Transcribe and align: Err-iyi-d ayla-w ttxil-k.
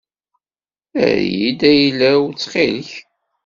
Err-iyi-d 1.03 1.61
ayla-w 1.71 2.21
ttxil-k. 2.31 2.89